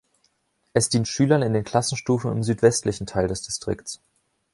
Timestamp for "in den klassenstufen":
1.43-2.31